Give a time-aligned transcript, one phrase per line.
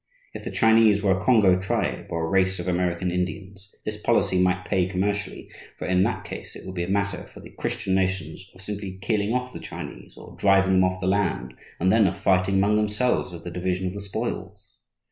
[0.33, 4.39] If the Chinese were a Congo tribe, or a race of American Indians, this policy
[4.41, 7.93] might pay commercially; for in that case it would be a matter for the Christian
[7.93, 12.07] nations of simply killing off the Chinese or driving them off the land, and then
[12.07, 14.79] of fighting among themselves over the division of the spoils.